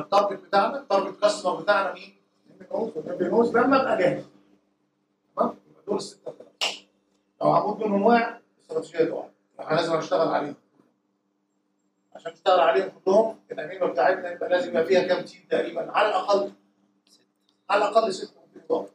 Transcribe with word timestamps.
ال 0.00 0.06
target 0.06 0.40
بتاعنا 0.44 0.78
ال 0.78 0.84
target 0.84 1.20
customer 1.20 1.60
بتاعنا 1.60 1.94
مين؟ 1.94 2.16
ال 2.60 2.65
knows 2.65 2.92
وال 2.96 3.13
knows 3.13 3.56
لما 3.56 3.80
ابقى 3.82 3.98
جاهز 3.98 4.24
تمام؟ 5.36 5.54
يبقى 5.70 5.82
دول 5.86 5.98
بتاعنا. 5.98 6.48
لو 7.42 7.50
عمود 7.52 7.80
منهم 7.80 8.02
واقع 8.02 8.38
استراتيجيه 8.60 9.10
واحدة 9.12 9.32
إحنا 9.60 9.76
لازم 9.76 9.96
نشتغل 9.96 10.28
عليهم 10.28 10.54
عشان 12.14 12.32
نشتغل 12.32 12.60
عليهم 12.60 12.92
كلهم 13.04 13.38
الأمينة 13.52 13.86
بتاعتنا 13.86 14.32
يبقى 14.32 14.48
لازم 14.48 14.70
يبقى 14.70 14.84
فيها 14.84 15.02
كام 15.02 15.24
team 15.24 15.46
تقريبا 15.50 15.92
على 15.92 16.08
الأقل 16.08 16.52
على 17.70 17.88
الأقل 17.88 18.14
ست 18.14 18.34
يضاف 18.56 18.88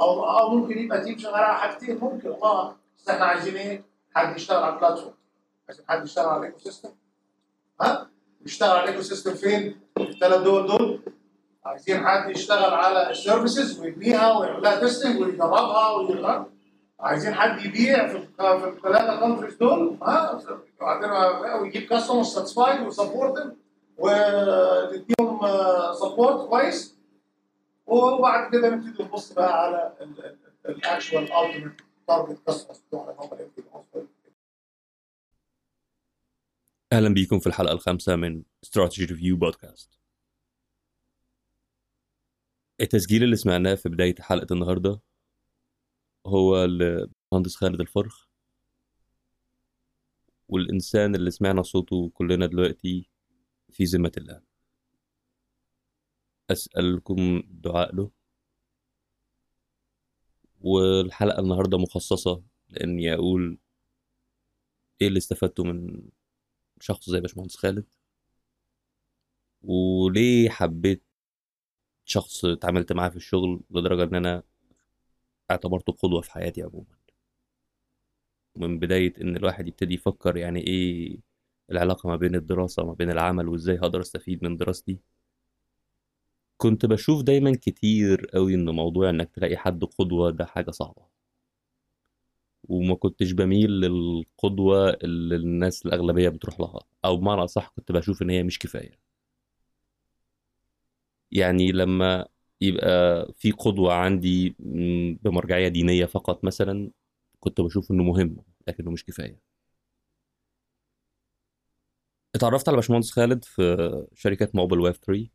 أو 0.00 0.24
أو 0.38 0.48
ممكن 0.54 0.78
يبقى 0.78 1.04
team 1.04 1.18
شغال 1.18 1.34
على 1.34 1.58
حاجتين 1.58 1.98
ممكن 2.00 2.28
آه 2.42 2.76
بس 2.98 3.08
إحنا 3.08 3.24
عايزين 3.24 3.56
إيه؟ 3.56 3.82
حد 4.14 4.36
يشتغل 4.36 4.62
على 4.62 4.74
ال 4.74 4.78
platform 4.78 5.14
عايزين 5.68 5.84
حد 5.88 6.04
يشتغل 6.04 6.26
على 6.26 6.38
ال 6.40 6.58
ecosystem 6.58 6.90
ها؟ 7.80 8.10
يشتغل 8.46 8.70
على 8.70 8.84
ال 8.84 9.02
ecosystem 9.02 9.34
فين؟ 9.34 9.80
في 9.96 10.02
الثلاث 10.02 10.40
دول 10.42 10.66
دول. 10.66 11.00
عايزين 11.64 12.06
حد 12.06 12.30
يشتغل 12.30 12.74
على 12.74 13.10
ال 13.10 13.18
services 13.18 13.80
ويبنيها 13.80 14.38
ويعمل 14.38 14.62
لها 14.62 14.80
testing 14.80 15.20
ويجربها 15.20 15.90
ويغير 15.90 16.44
عايزين 17.00 17.34
حد 17.34 17.64
يبيع 17.64 18.06
في 18.08 18.16
الثلاثة 18.68 19.20
countries 19.20 19.54
دول 19.54 19.98
ها 20.02 20.40
ويجيب 21.60 21.82
customer 21.82 22.22
satisfied 22.22 22.86
و 22.86 22.93
supported 22.93 23.56
ونديهم 23.98 25.40
support 25.92 26.48
كويس. 26.48 26.94
وبعد 27.86 28.52
كده 28.52 28.68
نبتدي 28.70 29.02
نبص 29.02 29.32
بقى 29.32 29.62
على 29.64 29.92
ال 30.68 30.76
actual 30.76 31.22
ultimate 31.32 31.72
target 32.08 32.38
customers 32.46 32.78
بتوعنا 32.88 33.14
هم 33.18 33.28
اللي 33.32 33.48
أهلا 36.92 37.08
بيكم 37.14 37.38
في 37.38 37.46
الحلقة 37.46 37.72
الخامسة 37.72 38.16
من 38.16 38.42
استراتيجي 38.64 39.04
ريفيو 39.04 39.36
بودكاست 39.36 40.00
التسجيل 42.80 43.22
اللي 43.22 43.36
سمعناه 43.36 43.74
في 43.74 43.88
بداية 43.88 44.14
حلقة 44.20 44.46
النهارده 44.54 45.00
هو 46.26 46.64
المهندس 46.64 47.56
خالد 47.56 47.80
الفرخ. 47.80 48.26
والإنسان 50.48 51.14
اللي 51.14 51.30
سمعنا 51.30 51.62
صوته 51.62 52.10
كلنا 52.14 52.46
دلوقتي 52.46 53.08
في 53.70 53.84
ذمة 53.84 54.12
الله. 54.16 54.42
أسألكم 56.50 57.42
دعاء 57.46 57.94
له. 57.94 58.10
والحلقة 60.60 61.40
النهاردة 61.40 61.78
مخصصة 61.78 62.42
لأني 62.68 63.14
أقول 63.14 63.58
إيه 65.02 65.08
اللي 65.08 65.18
استفدته 65.18 65.64
من 65.64 66.02
شخص 66.80 67.10
زي 67.10 67.20
باشمهندس 67.20 67.56
خالد؟ 67.56 67.84
وليه 69.62 70.50
حبيت 70.50 71.02
شخص 72.04 72.44
اتعاملت 72.44 72.92
معاه 72.92 73.08
في 73.08 73.16
الشغل 73.16 73.60
لدرجة 73.70 74.04
إن 74.04 74.14
أنا 74.14 74.42
اعتبرته 75.50 75.92
قدوة 75.92 76.20
في 76.20 76.32
حياتي 76.32 76.62
عموما؟ 76.62 76.96
من 78.56 78.78
بداية 78.78 79.14
إن 79.20 79.36
الواحد 79.36 79.68
يبتدي 79.68 79.94
يفكر 79.94 80.36
يعني 80.36 80.60
إيه 80.66 81.18
العلاقة 81.70 82.08
ما 82.08 82.16
بين 82.16 82.34
الدراسة 82.34 82.82
وما 82.82 82.94
بين 82.94 83.10
العمل 83.10 83.48
وإزاي 83.48 83.78
هقدر 83.78 84.00
أستفيد 84.00 84.44
من 84.44 84.56
دراستي؟ 84.56 84.98
كنت 86.56 86.86
بشوف 86.86 87.22
دايما 87.22 87.52
كتير 87.62 88.26
قوي 88.34 88.54
إن 88.54 88.70
موضوع 88.70 89.10
إنك 89.10 89.30
تلاقي 89.34 89.56
حد 89.56 89.84
قدوة 89.84 90.30
ده 90.30 90.44
حاجة 90.44 90.70
صعبة. 90.70 91.09
وما 92.64 92.94
كنتش 92.94 93.32
بميل 93.32 93.70
للقدوة 93.70 94.90
اللي 94.90 95.36
الناس 95.36 95.86
الأغلبية 95.86 96.28
بتروح 96.28 96.60
لها. 96.60 96.80
أو 97.04 97.16
بمعنى 97.16 97.44
أصح 97.44 97.68
كنت 97.76 97.92
بشوف 97.92 98.22
إن 98.22 98.30
هي 98.30 98.42
مش 98.42 98.58
كفاية. 98.58 99.10
يعني 101.32 101.72
لما 101.72 102.26
يبقى 102.60 102.88
في 103.38 103.50
قدوة 103.52 103.94
عندي 103.94 104.56
بمرجعية 105.22 105.68
دينية 105.68 106.04
فقط 106.06 106.44
مثلا 106.44 106.90
كنت 107.40 107.60
بشوف 107.60 107.90
إنه 107.90 108.02
مهم 108.04 108.36
لكنه 108.68 108.90
مش 108.90 109.04
كفاية. 109.04 109.40
اتعرفت 112.34 112.68
على 112.68 112.76
باشمهندس 112.76 113.10
خالد 113.10 113.44
في 113.44 114.06
شركة 114.14 114.48
موبل 114.54 114.80
ويب 114.80 114.94
3 114.94 115.30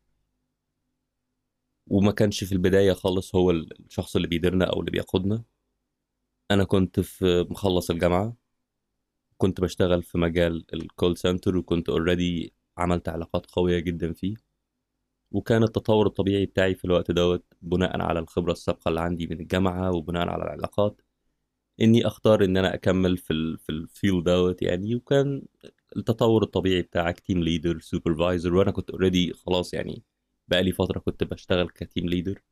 وما 1.86 2.12
كانش 2.12 2.44
في 2.44 2.52
البداية 2.52 2.92
خالص 2.92 3.34
هو 3.34 3.50
الشخص 3.50 4.16
اللي 4.16 4.28
بيديرنا 4.28 4.64
أو 4.64 4.80
اللي 4.80 4.90
بيقودنا. 4.90 5.44
أنا 6.50 6.64
كنت 6.64 7.00
في 7.00 7.46
مخلص 7.50 7.90
الجامعة 7.90 8.36
كنت 9.38 9.60
بشتغل 9.60 10.02
في 10.02 10.18
مجال 10.18 10.66
ال 10.74 10.82
call 10.82 11.16
center 11.18 11.56
وكنت 11.56 11.88
already 11.88 12.54
عملت 12.78 13.08
علاقات 13.08 13.46
قوية 13.46 13.78
جدا 13.78 14.12
فيه. 14.12 14.36
وكان 15.32 15.62
التطور 15.62 16.06
الطبيعي 16.06 16.46
بتاعي 16.46 16.74
في 16.74 16.84
الوقت 16.84 17.10
دوت 17.10 17.44
بناء 17.62 18.00
على 18.02 18.18
الخبرة 18.20 18.52
السابقة 18.52 18.88
اللي 18.88 19.00
عندي 19.00 19.26
من 19.26 19.40
الجامعة 19.40 19.92
وبناء 19.92 20.28
على 20.28 20.44
العلاقات 20.44 21.02
إني 21.80 22.06
أختار 22.06 22.44
إن 22.44 22.56
أنا 22.56 22.74
أكمل 22.74 23.16
في 23.18 23.32
ال 23.32 23.58
في 23.58 23.70
ال 23.72 23.81
field 23.81 24.24
دوت 24.24 24.62
يعني. 24.62 24.94
وكان 24.94 25.42
التطور 25.96 26.42
الطبيعي 26.42 26.82
بتاعك 26.82 27.20
team 27.20 27.42
leader 27.42 27.80
supervisor 27.80 28.54
وأنا 28.54 28.70
كنت 28.70 28.90
already 28.90 29.32
خلاص 29.34 29.74
يعني 29.74 30.02
بقالي 30.48 30.72
فترة 30.72 30.98
كنت 31.00 31.24
بشتغل 31.24 31.68
ك 31.68 31.76
team 31.76 32.08
leader 32.08 32.42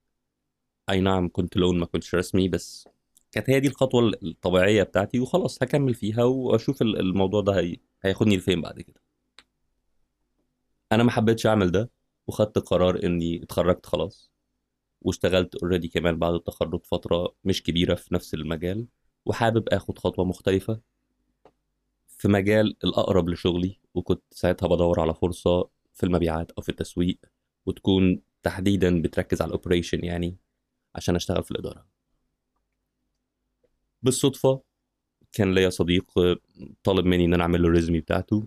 أي 0.91 1.01
نعم 1.01 1.29
كنت 1.29 1.57
loan 1.57 1.79
ما 1.79 1.87
كنتش 1.87 2.15
رسمي 2.15 2.49
بس 2.49 2.89
كانت 3.35 3.51
هي 3.51 3.61
دي 3.61 3.69
الخطوة 3.69 4.13
الطبيعية 4.23 4.83
بتاعتي 4.83 5.21
وخلاص 5.21 5.63
هكمل 5.63 5.95
فيها 5.95 6.25
وأشوف 6.25 6.83
الموضوع 6.83 7.41
ده 7.41 7.53
هي... 7.61 7.77
هياخدني 8.03 8.37
لفين 8.37 8.61
بعد 8.63 8.81
كده. 8.81 9.01
أنا 10.93 11.03
ما 11.03 11.11
حبيتش 11.11 11.47
أعمل 11.47 11.71
ده 11.71 11.91
وخدت 12.27 12.59
قرار 12.59 13.05
إني 13.05 13.43
اتخرجت 13.43 13.87
خلاص 13.87 14.31
واشتغلت 15.03 15.55
already 15.55 15.89
كمان 15.89 16.19
بعد 16.19 16.35
التخرج 16.35 16.85
فترة 16.85 17.35
مش 17.45 17.63
كبيرة 17.63 17.95
في 17.95 18.15
نفس 18.15 18.35
المجال 18.35 18.87
وحابب 19.27 19.69
آخد 19.69 19.99
خطوة 19.99 20.25
مختلفة 20.25 20.81
في 22.09 22.29
مجال 22.29 22.77
الأقرب 22.85 23.29
لشغلي 23.29 23.81
وكنت 23.95 24.23
ساعتها 24.31 24.67
بدور 24.67 25.01
على 25.01 25.15
فرصة 25.15 25.69
في 25.95 26.07
المبيعات 26.07 26.51
أو 26.53 26.63
في 26.63 26.69
التسويق 26.69 27.19
وتكون 27.67 28.23
تحديدا 28.43 29.03
بتركز 29.03 29.43
على 29.43 29.49
ال 29.49 29.54
operation 29.54 30.05
يعني 30.05 30.37
عشان 30.95 31.17
أشتغل 31.17 31.45
في 31.45 31.51
الإدارة. 31.51 31.94
بالصدفة 34.05 34.63
كان 35.33 35.55
ليا 35.55 35.71
صديق 35.71 36.05
طالب 36.85 37.07
مني 37.07 37.25
إن 37.25 37.35
أنا 37.35 37.43
أعمل 37.43 37.63
له 37.63 37.69
ال 37.69 37.73
resume 37.73 38.01
بتاعته 38.01 38.47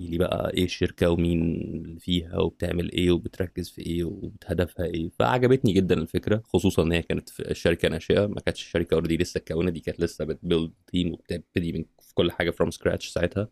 لي 0.00 0.18
بقى 0.18 0.50
إيه 0.54 0.64
الشركة 0.64 1.10
ومين 1.10 1.42
اللي 1.84 2.00
فيها 2.00 2.38
وبتعمل 2.38 2.92
إيه 2.92 3.10
وبتركز 3.10 3.70
في 3.70 3.82
إيه 3.86 4.04
وهدفها 4.04 4.86
إيه. 4.86 5.10
فعجبتني 5.18 5.72
جدا 5.72 5.94
الفكرة 5.94 6.42
خصوصا 6.44 6.82
إن 6.82 6.92
هي 6.92 7.02
كانت 7.02 7.28
في 7.28 7.50
الشركة 7.50 7.88
ناشئة 7.88 8.26
ما 8.26 8.40
كانتش 8.40 8.62
الشركة 8.62 8.94
already 8.94 9.16
لسه 9.16 9.38
اتكونت 9.38 9.72
دي 9.72 9.80
كانت 9.80 10.00
لسه 10.00 10.24
بت 10.24 10.38
build 10.38 10.72
team 10.86 11.12
وبتبتدي 11.12 11.72
من 11.72 11.84
كل 12.14 12.32
حاجة 12.32 12.50
from 12.50 12.70
scratch 12.70 13.08
ساعتها. 13.08 13.48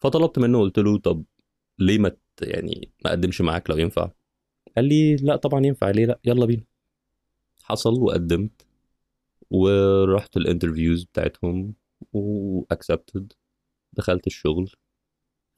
فطلبت 0.00 0.38
منه 0.38 0.60
قلت 0.60 0.78
له 0.78 0.98
طب 0.98 1.24
ليه 1.78 1.98
ما 1.98 2.16
يعني 2.42 2.92
ما 3.04 3.10
أقدمش 3.10 3.40
معاك 3.40 3.70
لو 3.70 3.76
ينفع؟ 3.78 4.10
قال 4.76 4.84
لي 4.84 5.16
لا 5.16 5.36
طبعا 5.36 5.66
ينفع 5.66 5.90
ليه 5.90 6.06
لا؟ 6.06 6.20
يلا 6.24 6.46
بينا. 6.46 6.64
حصل 7.62 8.00
وقدمت. 8.00 8.66
ورحت 9.52 10.36
ال 10.36 10.42
interviews 10.42 11.04
بتاعتهم 11.04 11.74
و 12.12 12.25
accepted 12.25 13.32
دخلت 13.92 14.26
الشغل. 14.26 14.70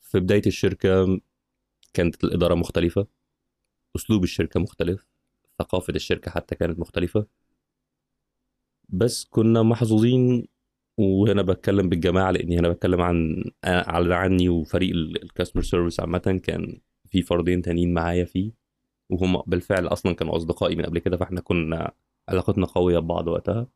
في 0.00 0.20
بداية 0.20 0.42
الشركة 0.46 1.20
كانت 1.94 2.24
الإدارة 2.24 2.54
مختلفة. 2.54 3.06
أسلوب 3.96 4.24
الشركة 4.24 4.60
مختلف. 4.60 5.06
ثقافة 5.58 5.94
الشركة 5.94 6.30
حتى 6.30 6.54
كانت 6.54 6.78
مختلفة. 6.78 7.26
بس 8.88 9.24
كنا 9.24 9.62
محظوظين 9.62 10.46
وهنا 10.98 11.42
بتكلم 11.42 11.88
بالجماعة 11.88 12.30
لأني 12.30 12.58
هنا 12.58 12.68
بتكلم 12.68 13.00
عن 13.00 13.44
على 13.64 14.14
عني 14.14 14.48
وفريق 14.48 14.90
الكاستمر 14.96 15.62
سيرفيس 15.62 16.00
عامة 16.00 16.40
كان 16.44 16.80
في 17.10 17.22
فردين 17.22 17.62
تانيين 17.62 17.94
معايا 17.94 18.24
فيه. 18.24 18.52
وهم 19.10 19.42
بالفعل 19.46 19.86
أصلا 19.86 20.14
كانوا 20.14 20.36
أصدقائي 20.36 20.76
من 20.76 20.84
قبل 20.84 20.98
كده 20.98 21.16
فإحنا 21.16 21.40
كنا 21.40 21.92
علاقتنا 22.28 22.66
قوية 22.66 22.98
ببعض 22.98 23.28
وقتها. 23.28 23.66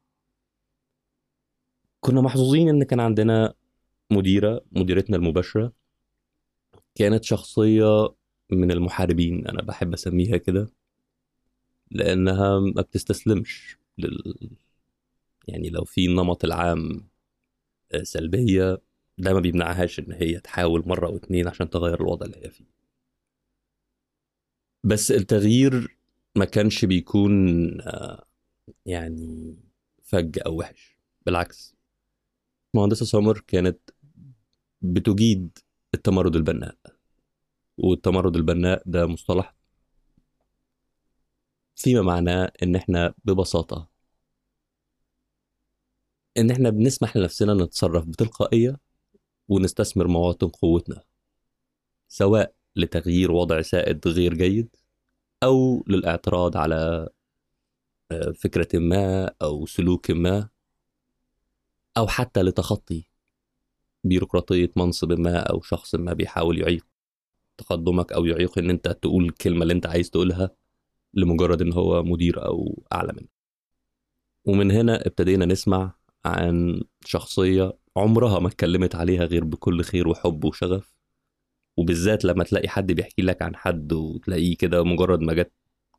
كنا 2.00 2.21
محظوظين 2.21 2.69
إن 2.69 2.83
كان 2.85 3.00
عندنا 3.00 3.55
مديرة 4.12 4.65
مديرتنا 4.73 5.17
المباشرة 5.17 5.73
كانت 6.95 7.25
شخصية 7.25 8.15
من 8.50 8.71
المحاربين 8.73 9.47
أنا 9.49 9.62
بحب 9.62 9.93
أسميها 9.93 10.37
كده 10.37 10.69
لأنها 11.91 12.59
ما 12.61 12.83
بتستسلمش 12.83 13.79
لل... 13.99 14.35
يعني 15.49 15.71
لو 15.71 15.85
في 15.85 16.06
النمط 16.06 16.45
العام 16.45 17.09
سلبية 18.03 18.79
ده 19.19 19.35
ما 19.35 19.41
بيمنعهاش 19.41 19.99
إن 19.99 20.12
هي 20.12 20.41
تحاول 20.41 20.83
مرة 20.89 21.06
أو 21.06 21.17
اتنين 21.17 21.49
عشان 21.49 21.71
تغير 21.71 22.00
الوضع 22.00 22.27
اللي 22.27 22.47
هي 22.47 22.50
فيه. 22.50 22.65
بس 24.85 25.11
التغيير 25.11 25.97
ما 26.37 26.45
كانش 26.45 26.85
بيكون 26.85 27.33
يعني 28.87 29.56
فج 30.03 30.39
أو 30.47 30.59
وحش 30.59 30.99
بالعكس. 31.27 31.78
مهندسة 32.75 33.06
سمر 33.06 33.41
كانت 33.47 33.79
بتجيد 34.82 35.59
التمرد 35.94 36.37
البناء 36.37 36.76
والتمرد 37.79 38.37
البناء 38.37 38.82
ده 38.87 39.06
مصطلح 39.06 39.55
فيما 41.76 42.03
معناه 42.03 42.53
إن 42.62 42.76
إحنا 42.76 43.15
ببساطة 43.25 43.88
إن 46.37 46.50
إحنا 46.50 46.70
بنسمح 46.70 47.17
لنفسنا 47.17 47.55
نتصرف 47.55 48.05
بتلقائية 48.06 48.76
ونستثمر 49.49 50.09
مواطن 50.09 50.49
قوتنا 50.49 51.03
سواء 52.09 52.55
لتغيير 52.76 53.32
وضع 53.32 53.62
سائد 53.62 54.09
غير 54.09 54.35
جيد 54.35 54.76
أو 55.43 55.85
للاعتراض 55.88 56.56
على 56.56 57.09
آه، 58.12 58.31
فكرة 58.31 58.79
ما 58.79 59.31
أو 59.43 59.67
سلوك 59.67 60.11
ما 60.11 60.49
أو 61.99 62.06
حتى 62.06 62.43
لتخطي 62.43 63.05
بيروقراطية 64.05 64.71
منصب 64.77 65.12
ما 65.12 65.39
أو 65.39 65.61
شخص 65.62 65.95
ما 65.95 66.12
بيحاول 66.12 66.59
يعيق 66.59 66.87
تقدمك 67.59 68.12
أو 68.12 68.25
يعيق 68.27 68.59
إن 68.59 68.71
أنت 68.71 68.89
تقول 68.89 69.25
الكلمة 69.25 69.62
اللي 69.62 69.75
أنت 69.75 69.87
عايز 69.87 70.11
تقولها 70.11 70.50
لمجرد 71.15 71.62
إن 71.62 71.73
هو 71.73 72.03
مدير 72.03 72.47
أو 72.47 72.83
أعلى 72.93 73.12
منك. 73.12 73.29
ومن 74.45 74.71
هنا 74.71 75.06
ابتدينا 75.06 75.47
نسمع 75.47 75.95
عن 76.25 76.83
شخصية 77.05 77.79
عمرها 77.97 78.39
ما 78.39 78.49
اتكلمت 78.49 78.95
عليها 78.95 79.25
غير 79.25 79.45
بكل 79.45 79.83
خير 79.83 80.09
وحب 80.09 80.45
وشغف. 80.45 80.95
وبالذات 81.77 82.25
لما 82.25 82.45
تلاقي 82.45 82.69
حد 82.69 82.93
بيحكي 82.93 83.23
لك 83.23 83.43
عن 83.43 83.56
حد 83.56 83.93
وتلاقيه 83.93 84.56
كده 84.56 84.85
مجرد 84.85 85.21
ما 85.21 85.33
جت 85.35 85.53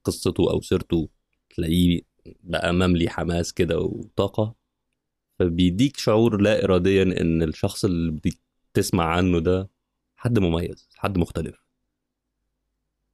قصته 0.03 0.51
أو 0.51 0.61
سيرته 0.61 1.09
تلاقيه 1.49 2.01
بقى 2.43 2.73
مملي 2.73 3.09
حماس 3.09 3.53
كده 3.53 3.79
وطاقة. 3.79 4.58
فبيديك 5.39 5.97
شعور 5.97 6.41
لا 6.41 6.63
إراديا 6.63 7.03
إن 7.03 7.43
الشخص 7.43 7.85
اللي 7.85 8.19
بتسمع 8.73 9.03
عنه 9.05 9.39
ده 9.39 9.69
حد 10.15 10.39
مميز 10.39 10.89
حد 10.95 11.17
مختلف. 11.17 11.63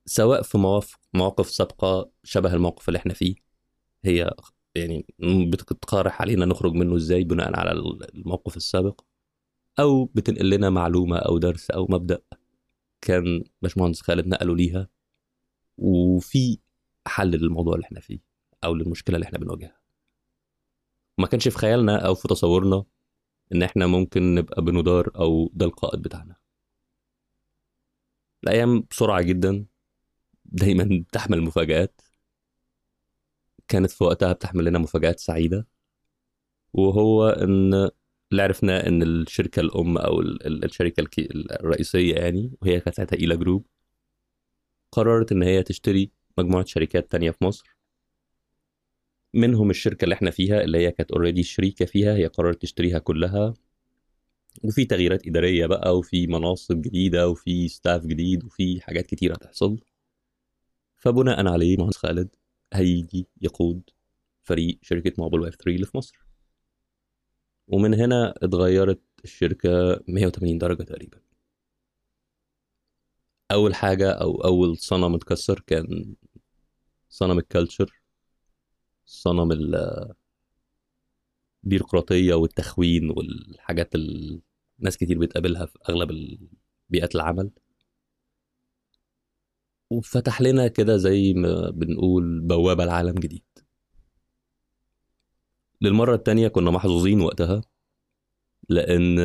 سواء 0.06 0.42
في 0.42 0.58
مواقف 0.58 0.98
مواقف 1.14 1.50
سابقة 1.50 2.12
شبه 2.24 2.54
الموقف 2.54 2.88
اللي 2.90 2.98
إحنا 2.98 3.14
فيه 3.14 3.36
هي 4.06 4.32
يعني 4.76 5.06
بتقترح 5.50 6.22
علينا 6.22 6.46
نخرج 6.46 6.74
منه 6.74 6.96
إزاي 6.96 7.24
بناء 7.24 7.60
على 7.60 7.72
الموقف 8.16 8.58
السابق 8.58 9.02
أو 9.80 10.06
بتنقل 10.06 10.50
لنا 10.50 10.70
معلومة 10.70 11.18
أو 11.18 11.38
درس 11.38 11.72
أو 11.72 11.88
مبدأ 11.90 12.22
كان 13.02 13.44
باشمهندس 13.62 14.02
خالد 14.02 14.28
نقله 14.28 14.56
ليها 14.56 14.88
وفي 15.78 16.60
حل 17.08 17.28
للموضوع 17.32 17.76
اللي 17.76 17.86
إحنا 17.86 18.00
فيه 18.00 18.20
أو 18.64 18.76
للمشكلة 18.76 19.16
اللي 19.16 19.26
إحنا 19.26 19.40
بنواجهها. 19.40 19.85
ما 21.18 21.28
كانش 21.28 21.48
في 21.48 21.58
خيالنا 21.58 22.08
أو 22.08 22.16
في 22.16 22.28
تصورنا 22.28 22.84
إن 23.54 23.64
إحنا 23.64 23.88
ممكن 23.88 24.36
نبقى 24.36 24.62
بندار 24.62 25.12
أو 25.16 25.52
ده 25.54 25.66
القائد 25.66 26.02
بتاعنا. 26.02 26.36
الأيام 28.44 28.84
بسرعة 28.92 29.22
جدا 29.22 29.66
دايما 30.46 31.04
بتحمل 31.10 31.42
مفاجآت. 31.42 32.02
كانت 33.68 33.92
في 33.92 34.04
وقتها 34.04 34.34
بتحمل 34.34 34.66
لنا 34.66 34.80
مفاجآت 34.80 35.20
سعيدة 35.20 35.68
وهو 36.74 37.30
إن 37.30 37.74
اللي 38.32 38.42
عرفناه 38.44 38.88
إن 38.88 39.04
الشركة 39.04 39.60
الأم 39.60 39.98
أو 39.98 40.20
ال- 40.22 40.48
ال- 40.48 40.66
الشركة 40.66 41.08
الرئيسية 41.52 42.16
يعني 42.16 42.52
وهي 42.62 42.80
كانت 42.80 42.96
ساعتها 42.96 43.18
إيلا 43.18 43.36
جروب 43.36 43.66
قررت 44.92 45.32
إن 45.32 45.44
هي 45.44 45.64
تشتري 45.64 46.12
مجموعة 46.38 46.66
شركات 46.66 47.12
تانية 47.12 47.32
في 47.32 47.44
مصر. 47.46 47.75
منهم 49.36 49.70
الشركة 49.70 50.04
اللي 50.04 50.16
إحنا 50.16 50.32
فيها 50.32 50.62
اللي 50.62 50.78
هي 50.78 50.92
كانت 50.92 51.12
already 51.12 51.44
شريكة 51.44 51.86
فيها 51.86 52.16
هي 52.16 52.26
قررت 52.28 52.62
تشتريها 52.62 53.00
كلها. 53.00 53.54
وفي 54.64 54.86
تغييرات 54.86 55.28
إدارية 55.28 55.66
بقى 55.66 55.98
وفي 55.98 56.28
مناصب 56.28 56.82
جديدة 56.82 57.30
وفي 57.30 57.68
staff 57.68 58.06
جديد 58.06 58.44
وفي 58.44 58.82
حاجات 58.82 59.06
كتيرة 59.06 59.34
هتحصل. 59.34 59.80
فبناء 60.98 61.48
عليه 61.48 61.78
مهندس 61.78 61.98
خالد 61.98 62.30
هيجي 62.74 63.28
يقود 63.42 63.82
فريق 64.44 64.80
شركة 64.82 65.14
موبل 65.18 65.40
ويب 65.42 65.54
3 65.54 65.72
اللي 65.76 65.86
في 65.86 65.98
مصر. 65.98 66.20
ومن 67.68 67.94
هنا 67.94 68.34
اتغيرت 68.38 69.02
الشركة 69.24 70.00
180 70.08 70.58
درجة 70.58 70.84
تقريبا. 70.84 71.18
أول 73.52 73.76
حاجة 73.76 74.12
أو 74.12 74.36
أول 74.44 74.78
صنم 74.78 75.16
اتكسر 75.16 75.60
كان 75.68 76.16
صنم 77.10 77.40
الكالتشر 77.40 78.05
صنم 79.06 79.52
ال- 79.52 80.14
البيروقراطية 81.64 82.34
والتخوين 82.34 83.10
والحاجات 83.10 83.96
اللي 83.96 84.42
ناس 84.80 84.98
كتير 84.98 85.20
بتقابلها 85.20 85.66
في 85.66 85.80
أغلب 85.90 86.38
بيئات 86.90 87.16
العمل. 87.16 87.52
وفتح 89.90 90.42
لنا 90.42 90.68
كده 90.68 90.98
زي 90.98 91.34
ما 91.34 91.70
بنقول 91.70 92.42
بوابة 92.42 92.86
لعالم 92.86 93.14
جديد. 93.16 93.44
للمرة 95.82 96.16
التانية 96.16 96.48
كنا 96.48 96.72
محظوظين 96.72 97.22
وقتها 97.22 97.62
لأن 98.70 99.20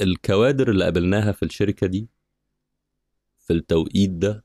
الكوادر 0.00 0.70
اللي 0.70 0.84
قابلناها 0.84 1.32
في 1.32 1.44
الشركة 1.44 1.86
دي 1.86 2.08
في 3.38 3.52
التوقيت 3.52 4.10
ده 4.10 4.44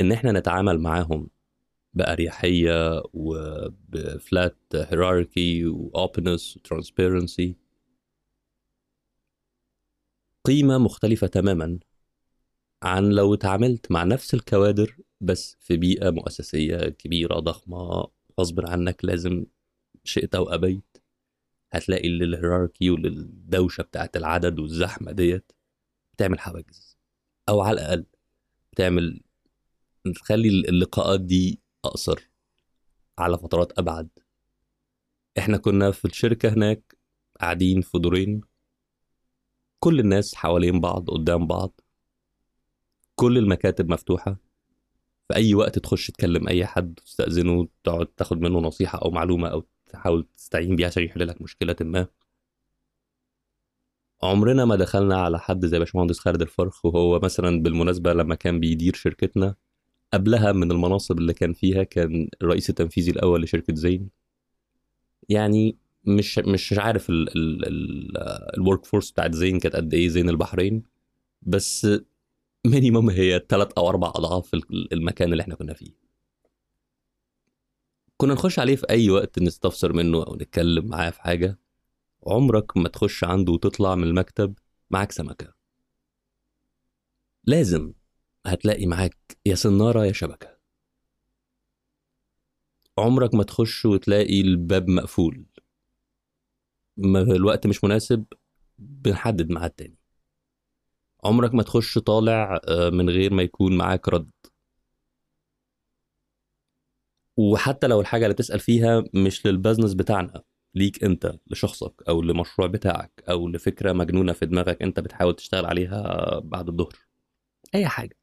إن 0.00 0.12
إحنا 0.12 0.32
نتعامل 0.32 0.78
معاهم 0.80 1.28
بأريحية 1.94 3.02
وبفلات 3.14 4.56
هيراركي 4.74 5.66
وأوبنس 5.66 6.56
وترانسبيرنسي 6.56 7.56
قيمة 10.44 10.78
مختلفة 10.78 11.26
تماما 11.26 11.78
عن 12.82 13.10
لو 13.10 13.34
اتعاملت 13.34 13.90
مع 13.92 14.04
نفس 14.04 14.34
الكوادر 14.34 14.96
بس 15.20 15.56
في 15.60 15.76
بيئة 15.76 16.10
مؤسسية 16.10 16.76
كبيرة 16.88 17.34
ضخمة. 17.40 18.08
غصب 18.40 18.60
عنك 18.66 19.04
لازم 19.04 19.46
شئت 20.04 20.34
أو 20.34 20.48
أبيت 20.54 20.98
هتلاقي 21.72 22.08
للهيراركي 22.08 22.90
وللدوشة 22.90 23.82
بتاعت 23.82 24.16
العدد 24.16 24.58
والزحمة 24.58 25.12
ديت 25.12 25.52
بتعمل 26.14 26.40
حواجز. 26.40 26.98
أو 27.48 27.60
على 27.60 27.80
الأقل 27.80 28.06
بتعمل 28.72 29.20
تخلي 30.14 30.48
اللقاءات 30.48 31.20
دي 31.20 31.61
أقصر 31.84 32.30
على 33.18 33.38
فترات 33.38 33.78
أبعد. 33.78 34.08
إحنا 35.38 35.56
كنا 35.56 35.90
في 35.90 36.04
الشركة 36.04 36.48
هناك 36.48 36.96
قاعدين 37.40 37.80
في 37.80 37.98
دورين. 37.98 38.40
كل 39.78 40.00
الناس 40.00 40.34
حوالين 40.34 40.80
بعض 40.80 41.10
قدام 41.10 41.46
بعض. 41.46 41.80
كل 43.14 43.38
المكاتب 43.38 43.92
مفتوحة. 43.92 44.36
في 45.28 45.34
أي 45.36 45.54
وقت 45.54 45.78
تخش 45.78 46.10
تكلم 46.10 46.48
أي 46.48 46.66
حد 46.66 46.94
تستأذنه 47.06 47.68
تقعد 47.84 48.06
تاخد 48.06 48.40
منه 48.40 48.58
نصيحة 48.58 48.98
أو 48.98 49.10
معلومة 49.10 49.48
أو 49.48 49.66
تحاول 49.86 50.28
تستعين 50.36 50.76
بيها 50.76 50.86
عشان 50.86 51.02
يحل 51.02 51.28
لك 51.28 51.42
مشكلة 51.42 51.76
ما. 51.80 52.06
عمرنا 54.22 54.64
ما 54.64 54.76
دخلنا 54.76 55.20
على 55.22 55.38
حد 55.38 55.66
زي 55.66 55.78
باشمهندس 55.78 56.18
خالد 56.18 56.42
الفرخ 56.42 56.84
وهو 56.84 57.20
مثلا 57.20 57.62
بالمناسبة 57.62 58.12
لما 58.12 58.34
كان 58.34 58.60
بيدير 58.60 58.94
شركتنا 58.94 59.54
قبلها 60.14 60.52
من 60.52 60.70
المناصب 60.72 61.18
اللي 61.18 61.34
كان 61.34 61.52
فيها 61.52 61.82
كان 61.82 62.28
الرئيس 62.42 62.70
التنفيذي 62.70 63.10
الأول 63.10 63.42
لشركة 63.42 63.74
زين. 63.74 64.10
يعني 65.28 65.76
مش 66.04 66.38
مش 66.38 66.72
عارف 66.78 67.06
ال 68.58 68.84
workforce 68.84 69.10
بتاعت 69.10 69.34
زين 69.34 69.58
كانت 69.58 69.76
قد 69.76 69.94
إيه 69.94 70.08
زين 70.08 70.28
البحرين. 70.28 70.82
بس 71.42 71.86
مينيمم 72.66 73.10
هي 73.10 73.46
ثلاث 73.48 73.72
أو 73.78 73.88
أربع 73.88 74.08
أضعاف 74.08 74.54
ال- 74.54 74.92
المكان 74.92 75.32
اللي 75.32 75.42
إحنا 75.42 75.54
كنا 75.54 75.74
فيه. 75.74 75.92
كنا 78.16 78.34
نخش 78.34 78.58
عليه 78.58 78.76
في 78.76 78.90
أي 78.90 79.10
وقت 79.10 79.38
نستفسر 79.38 79.92
منه 79.92 80.22
أو 80.26 80.36
نتكلم 80.36 80.86
معاه 80.86 81.10
في 81.10 81.22
حاجة. 81.22 81.58
عمرك 82.26 82.76
ما 82.76 82.88
تخش 82.88 83.24
عنده 83.24 83.52
وتطلع 83.52 83.94
من 83.94 84.04
المكتب 84.04 84.54
معاك 84.90 85.12
سمكة. 85.12 85.54
لازم. 87.44 87.92
هتلاقي 88.46 88.86
معاك 88.86 89.16
يا 89.46 89.54
سنارة 89.54 90.06
يا 90.06 90.12
شبكة. 90.12 90.58
عمرك 92.98 93.34
ما 93.34 93.44
تخش 93.44 93.84
وتلاقي 93.84 94.40
الباب 94.40 94.88
مقفول. 94.88 95.44
الوقت 97.14 97.66
مش 97.66 97.84
مناسب 97.84 98.24
نحدد 98.78 99.50
ميعاد 99.50 99.70
تاني. 99.70 99.98
عمرك 101.24 101.54
ما 101.54 101.62
تخش 101.62 101.98
طالع 101.98 102.60
آه، 102.68 102.90
من 102.90 103.10
غير 103.10 103.34
ما 103.34 103.42
يكون 103.42 103.76
معاك 103.76 104.08
رد. 104.08 104.30
وحتى 107.36 107.86
لو 107.86 108.00
الحاجة 108.00 108.24
اللي 108.24 108.34
تسأل 108.34 108.60
فيها 108.60 109.04
مش 109.14 109.46
لل 109.46 109.56
business 109.56 109.94
بتاعنا 109.94 110.42
ليك 110.74 111.04
أنت 111.04 111.38
لشخصك 111.46 111.92
أو 112.08 112.22
لمشروع 112.22 112.68
بتاعك 112.68 113.24
أو 113.30 113.48
لفكرة 113.48 113.92
مجنونة 113.92 114.32
في 114.32 114.46
دماغك 114.46 114.82
أنت 114.82 115.00
بتحاول 115.00 115.36
تشتغل 115.36 115.66
عليها 115.66 116.38
بعد 116.38 116.68
الظهر. 116.68 116.96
أي 117.74 117.86
حاجة. 117.88 118.21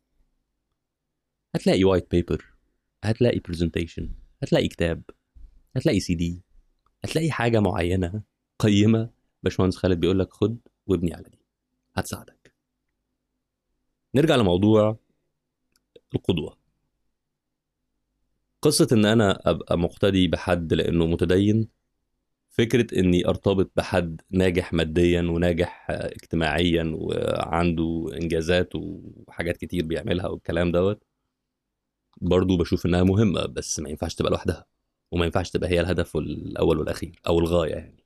هتلاقي 1.55 1.83
white 1.83 2.11
paper 2.11 2.53
هتلاقي 3.03 3.39
presentation 3.39 4.09
هتلاقي 4.43 4.67
كتاب 4.67 5.03
هتلاقي 5.75 5.99
سي 5.99 6.15
دي 6.15 6.41
هتلاقي 7.03 7.31
حاجة 7.31 7.59
معينة 7.59 8.21
قيمة. 8.59 9.09
باشمهندس 9.43 9.77
خالد 9.77 9.99
بيقول 9.99 10.19
لك 10.19 10.33
خد 10.33 10.57
وابني 10.87 11.13
على 11.13 11.29
دي 11.29 11.39
هتساعدك. 11.95 12.53
نرجع 14.15 14.35
لموضوع 14.35 14.97
القدوة. 16.15 16.57
قصة 18.61 18.87
إن 18.91 19.05
أنا 19.05 19.39
أبقى 19.45 19.77
مقتدي 19.77 20.27
بحد 20.27 20.73
لأنه 20.73 21.05
متدين 21.05 21.67
فكرة 22.49 22.99
إني 22.99 23.27
أرتبط 23.27 23.71
بحد 23.75 24.21
ناجح 24.31 24.73
ماديا 24.73 25.21
وناجح 25.21 25.87
اجتماعيا 25.89 26.91
وعنده 26.95 28.09
إنجازات 28.13 28.69
وحاجات 28.75 29.57
كتير 29.57 29.85
بيعملها 29.85 30.27
والكلام 30.27 30.71
دوت 30.71 31.03
برضو 32.21 32.57
بشوف 32.57 32.85
إنها 32.85 33.03
مهمة 33.03 33.45
بس 33.45 33.79
ما 33.79 33.89
ينفعش 33.89 34.15
تبقى 34.15 34.31
لوحدها 34.31 34.65
وما 35.11 35.25
ينفعش 35.25 35.49
تبقى 35.49 35.69
هي 35.69 35.79
الهدف 35.81 36.17
الأول 36.17 36.79
والأخير 36.79 37.21
أو 37.27 37.39
الغاية 37.39 37.71
يعني. 37.73 38.03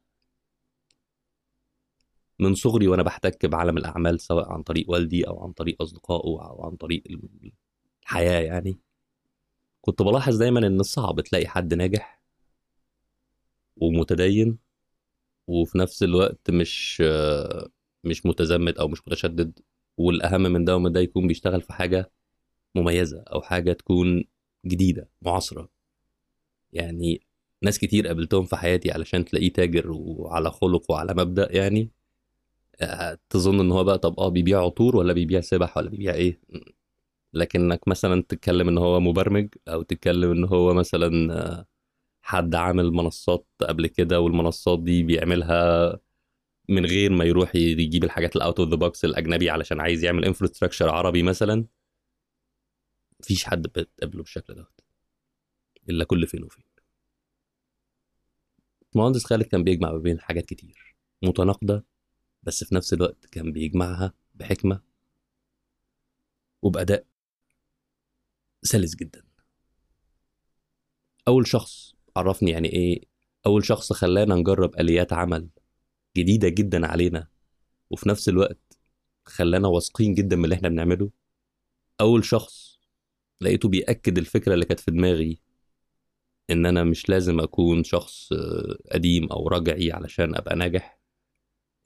من 2.39 2.55
صغري 2.55 2.87
وأنا 2.87 3.03
بحتك 3.03 3.45
بعالم 3.45 3.77
الأعمال 3.77 4.19
سواء 4.19 4.51
عن 4.53 4.63
طريق 4.63 4.89
والدي 4.89 5.27
أو 5.27 5.43
عن 5.43 5.51
طريق 5.53 5.81
أصدقائه 5.81 6.49
أو 6.49 6.65
عن 6.65 6.75
طريق 6.75 7.03
الحياة 8.03 8.41
يعني 8.41 8.79
كنت 9.81 10.01
بلاحظ 10.01 10.37
دايما 10.37 10.67
إن 10.67 10.83
صعب 10.83 11.21
تلاقي 11.21 11.47
حد 11.47 11.73
ناجح 11.73 12.21
ومتدين 13.77 14.57
وفي 15.47 15.77
نفس 15.77 16.03
الوقت 16.03 16.51
مش 16.51 17.01
مش 18.03 18.25
متزمت 18.25 18.77
أو 18.77 18.87
مش 18.87 19.01
متشدد 19.07 19.59
والأهم 19.97 20.41
من 20.41 20.65
ده 20.65 20.75
ومن 20.75 20.91
ده 20.91 20.99
يكون 20.99 21.27
بيشتغل 21.27 21.61
في 21.61 21.73
حاجة 21.73 22.11
مميزة 22.75 23.23
أو 23.33 23.41
حاجة 23.41 23.73
تكون 23.73 24.23
جديدة 24.65 25.09
معاصرة. 25.21 25.69
يعني 26.73 27.21
ناس 27.61 27.79
كتير 27.79 28.07
قابلتهم 28.07 28.45
في 28.45 28.55
حياتي 28.55 28.91
علشان 28.91 29.25
تلاقيه 29.25 29.53
تاجر 29.53 29.91
وعلى 29.91 30.51
خلق 30.51 30.91
وعلى 30.91 31.13
مبدأ 31.13 31.47
يعني. 31.51 31.91
تظن 33.29 33.59
إن 33.59 33.71
هو 33.71 33.83
بقى 33.83 33.97
طب 33.99 34.19
آه 34.19 34.29
بيبيع 34.29 34.61
عطور 34.61 34.95
ولا 34.97 35.13
بيبيع 35.13 35.41
سبح 35.41 35.77
ولا 35.77 35.89
بيبيع 35.89 36.13
إيه؟ 36.13 36.39
لكنك 37.33 37.87
مثلا 37.87 38.23
تتكلم 38.29 38.67
إن 38.67 38.77
هو 38.77 38.99
مبرمج 38.99 39.49
أو 39.67 39.81
تتكلم 39.81 40.31
إن 40.31 40.43
هو 40.45 40.73
مثلا 40.73 41.65
حد 42.21 42.55
عامل 42.55 42.91
منصات 42.91 43.47
قبل 43.61 43.87
كده 43.87 44.19
والمنصات 44.21 44.79
دي 44.83 45.03
بيعملها 45.03 45.99
من 46.69 46.85
غير 46.85 47.11
ما 47.11 47.25
يروح 47.25 47.55
يجيب 47.55 48.03
الحاجات 48.03 48.35
ال 48.35 48.41
out 48.41 48.59
of 48.59 48.69
the 48.69 48.75
box 48.75 49.05
الأجنبي 49.05 49.49
علشان 49.49 49.81
عايز 49.81 50.03
يعمل 50.03 50.25
infrastructure 50.25 50.89
عربي 50.89 51.23
مثلا. 51.23 51.65
مفيش 53.23 53.45
حد 53.45 53.61
بتقابله 53.61 54.23
بالشكل 54.23 54.55
دوت. 54.55 54.81
إلا 55.89 56.05
كل 56.05 56.27
فين 56.27 56.43
وفين. 56.43 56.63
المهندس 58.95 59.25
خالد 59.25 59.43
كان 59.43 59.63
بيجمع 59.63 59.91
ما 59.91 59.97
بين 59.97 60.19
حاجات 60.19 60.45
كتير 60.45 60.95
متناقضة 61.21 61.83
بس 62.43 62.63
في 62.63 62.75
نفس 62.75 62.93
الوقت 62.93 63.25
كان 63.25 63.51
بيجمعها 63.51 64.13
بحكمة 64.35 64.81
وبأداء 66.61 67.05
سلس 68.63 68.95
جدا. 68.95 69.23
أول 71.27 71.47
شخص 71.47 71.95
عرفني 72.15 72.51
يعني 72.51 72.73
إيه 72.73 73.01
أول 73.45 73.65
شخص 73.65 73.93
خلانا 73.93 74.35
نجرب 74.35 74.79
آليات 74.79 75.13
عمل 75.13 75.49
جديدة 76.17 76.49
جدا 76.49 76.87
علينا 76.87 77.27
وفي 77.89 78.09
نفس 78.09 78.29
الوقت 78.29 78.77
خلانا 79.25 79.67
واثقين 79.67 80.13
جدا 80.13 80.35
من 80.35 80.43
اللي 80.43 80.55
إحنا 80.55 80.69
بنعمله. 80.69 81.11
أول 82.01 82.25
شخص 82.25 82.79
لقيته 83.41 83.69
بيأكد 83.69 84.17
الفكرة 84.17 84.53
اللي 84.53 84.65
كانت 84.65 84.79
في 84.79 84.91
دماغي 84.91 85.39
إن 86.49 86.65
أنا 86.65 86.83
مش 86.83 87.09
لازم 87.09 87.39
أكون 87.39 87.83
شخص 87.83 88.29
قديم 88.91 89.31
أو 89.31 89.47
رجعي 89.47 89.91
علشان 89.91 90.35
أبقى 90.35 90.55
ناجح 90.55 90.99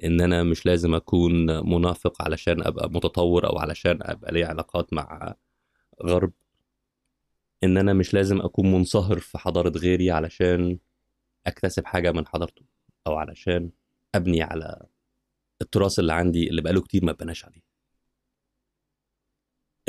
إن 0.03 0.21
أنا 0.21 0.43
مش 0.43 0.65
لازم 0.65 0.95
أكون 0.95 1.31
منافق 1.69 2.21
علشان 2.21 2.63
أبقى 2.63 2.89
متطور 2.89 3.47
أو 3.47 3.57
علشان 3.59 3.99
أبقى 4.01 4.31
لي 4.33 4.43
علاقات 4.43 4.93
مع 4.93 5.35
غرب 6.03 6.31
إن 7.63 7.77
أنا 7.77 7.93
مش 7.93 8.13
لازم 8.13 8.41
أكون 8.41 8.71
منصهر 8.71 9.19
في 9.19 9.37
حضارة 9.37 9.69
غيري 9.77 10.11
علشان 10.11 10.79
أكتسب 11.47 11.85
حاجة 11.85 12.11
من 12.11 12.27
حضارته 12.27 12.61
أو 13.07 13.15
علشان 13.15 13.69
أبني 14.15 14.41
على 14.41 14.85
التراث 15.61 15.99
اللي 15.99 16.13
عندي 16.13 16.49
اللي 16.49 16.61
بقاله 16.61 16.81
كتير 16.81 17.05
ما 17.05 17.11
بناش 17.11 17.45
عليه. 17.45 17.61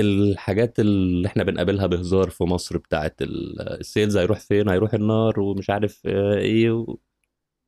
الحاجات 0.01 0.81
اللي 0.81 1.29
إحنا 1.29 1.43
بنقابلها 1.43 1.87
بهزار 1.87 2.31
في 2.31 2.45
مصر 2.45 2.79
بتاعت 2.79 3.15
ال 3.21 3.37
sales 3.37 4.17
هيروح 4.17 4.41
فين؟ 4.41 4.69
هيروح 4.69 4.95
النار 4.95 5.41
ومش 5.41 5.71
عارف 5.71 6.07
إيه 6.07 6.87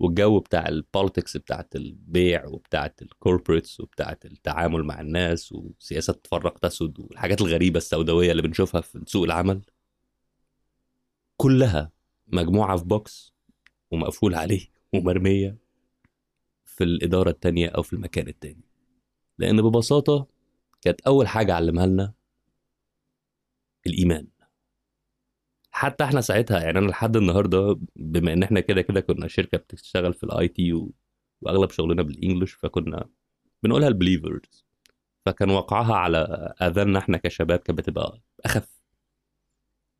والجو 0.00 0.40
بتاع 0.40 0.68
ال 0.68 0.76
politics 0.76 1.36
بتاعت 1.36 1.76
البيع 1.76 2.46
وبتاعت 2.46 3.02
ال 3.02 3.10
corporates 3.10 3.80
وبتاعت 3.80 4.26
التعامل 4.26 4.84
مع 4.84 5.00
الناس 5.00 5.52
وسياسات 5.52 6.24
تفرق 6.24 6.58
تسد 6.58 7.00
والحاجات 7.00 7.40
الغريبة 7.40 7.78
السوداوية 7.78 8.30
اللي 8.30 8.42
بنشوفها 8.42 8.80
في 8.80 9.02
سوق 9.06 9.24
العمل. 9.24 9.62
كلها 11.36 11.90
مجموعة 12.26 12.76
في 12.76 12.84
box 12.84 13.34
ومقفول 13.90 14.34
عليه 14.34 14.66
ومرمية 14.94 15.56
في 16.64 16.84
الإدارة 16.84 17.30
التانية 17.30 17.68
أو 17.68 17.82
في 17.82 17.92
المكان 17.92 18.28
التاني. 18.28 18.64
لأن 19.38 19.62
ببساطة 19.62 20.26
كانت 20.82 21.00
أول 21.00 21.28
حاجة 21.28 21.54
علمها 21.54 21.86
لنا 21.86 22.12
الإيمان. 23.86 24.26
حتى 25.72 26.04
إحنا 26.04 26.20
ساعتها 26.20 26.60
يعني 26.60 26.78
أنا 26.78 26.86
لحد 26.86 27.16
النهارده 27.16 27.78
بما 27.96 28.32
إن 28.32 28.42
إحنا 28.42 28.60
كده 28.60 28.82
كده 28.82 29.00
كنا 29.00 29.28
شركة 29.28 29.58
بتشتغل 29.58 30.14
في 30.14 30.24
ال 30.24 30.48
IT 30.48 30.88
وأغلب 31.40 31.70
شغلنا 31.70 32.02
بال 32.02 32.13
English 32.13 32.52
فكنا 32.52 33.08
بنقولها 33.62 33.88
ال 33.88 33.96
believers 33.96 34.66
فكان 35.26 35.50
وقعها 35.50 35.94
على 35.94 36.18
آذاننا 36.62 36.98
إحنا 36.98 37.16
كشباب 37.18 37.58
كانت 37.58 37.78
بتبقى 37.78 38.20
أخف. 38.44 38.68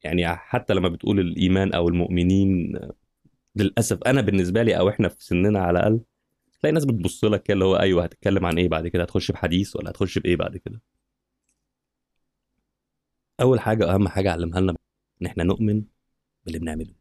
يعني 0.05 0.37
حتى 0.37 0.75
لما 0.75 0.89
بتقول 0.89 1.21
الإيمان 1.21 1.73
أو 1.75 1.89
المؤمنين 1.89 2.81
للأسف 3.57 4.03
أنا 4.03 4.21
بالنسبة 4.21 4.63
لي 4.63 4.79
أو 4.79 4.89
إحنا 4.89 5.09
في 5.09 5.25
سننا 5.25 5.59
على 5.61 5.79
الأقل 5.79 6.01
تلاقي 6.61 6.73
ناس 6.75 6.85
بتبص 6.85 7.25
لك 7.25 7.43
كده 7.43 7.55
اللي 7.55 7.65
هو 7.65 7.77
أيوه 7.77 8.05
هتتكلم 8.05 8.47
عن 8.47 8.59
إيه 8.59 8.69
بعد 8.69 8.89
كده؟ 8.89 9.03
هتخش 9.03 9.31
بحديث 9.31 9.77
ولا 9.77 9.91
هتخش 9.91 10.19
بإيه 10.19 10.37
بعد 10.37 10.57
كده؟ 10.57 10.81
أول 13.41 13.61
حاجة 13.61 13.87
وأهم 13.87 14.09
حاجة 14.09 14.33
علمها 14.33 14.61
لنا 14.61 14.77
إن 15.23 15.27
إحنا 15.27 15.45
نؤمن 15.45 15.85
باللي 16.45 16.59
بنعمله. 16.59 16.95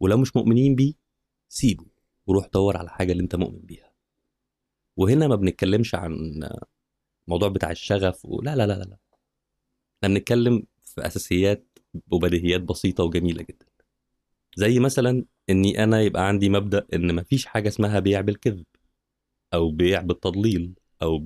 ولو 0.00 0.16
مش 0.18 0.36
مؤمنين 0.36 0.74
بيه 0.74 0.94
سيبه 1.48 1.86
وروح 2.26 2.46
دور 2.46 2.76
على 2.76 2.90
حاجة 2.90 3.12
اللي 3.12 3.22
أنت 3.22 3.36
مؤمن 3.36 3.60
بيها. 3.60 3.92
وهنا 4.96 5.28
ما 5.28 5.36
بنتكلمش 5.36 5.94
عن 5.94 6.40
موضوع 7.28 7.48
بتاع 7.48 7.70
الشغف 7.70 8.24
ولا 8.24 8.56
لا 8.56 8.66
لا 8.66 8.72
لا 8.72 8.84
لا 8.84 8.98
إحنا 10.04 10.14
بنتكلم 10.14 10.62
في 10.84 11.06
أساسيات 11.06 11.78
وبديهيات 12.10 12.60
بسيطة 12.60 13.04
وجميلة 13.04 13.42
جدا. 13.42 13.66
زي 14.56 14.78
مثلا 14.78 15.24
إني 15.50 15.84
أنا 15.84 16.00
يبقى 16.02 16.28
عندي 16.28 16.48
مبدأ 16.48 16.86
إن 16.94 17.14
مفيش 17.14 17.46
حاجة 17.46 17.68
اسمها 17.68 18.00
بيع 18.00 18.20
بالكذب 18.20 18.64
أو 19.54 19.70
بيع 19.70 20.00
بالتضليل 20.00 20.74
أو 21.02 21.18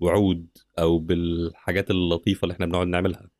بالوعود 0.00 0.48
أو 0.78 0.98
بالحاجات 0.98 1.90
اللطيفة 1.90 2.42
اللي 2.44 2.52
إحنا 2.54 2.66
بنقعد 2.66 2.86
نعملها. 2.86 3.30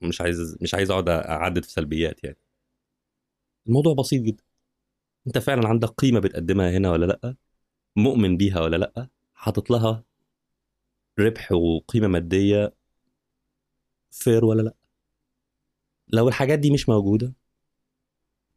مش 0.00 0.20
عايز 0.20 0.58
مش 0.62 0.74
عايز 0.74 0.90
أقعد 0.90 1.08
أعدد 1.08 1.64
في 1.64 1.70
سلبيات 1.70 2.24
يعني. 2.24 2.36
الموضوع 3.66 3.94
بسيط 3.94 4.22
جدا. 4.22 4.44
أنت 5.26 5.38
فعلا 5.38 5.68
عندك 5.68 5.88
قيمة 5.88 6.20
بتقدمها 6.20 6.70
هنا 6.70 6.90
ولا 6.90 7.06
لأ؟ 7.06 7.36
مؤمن 7.96 8.36
بيها 8.36 8.60
ولا 8.60 8.76
لأ؟ 8.76 9.08
حاطط 9.34 9.70
لها 9.70 10.04
ربح 11.18 11.52
وقيمة 11.52 12.08
مادية 12.08 12.74
فير 14.10 14.44
ولا 14.44 14.62
لأ؟ 14.62 14.74
لو 16.08 16.28
الحاجات 16.28 16.58
دي 16.58 16.70
مش 16.70 16.88
موجودة 16.88 17.34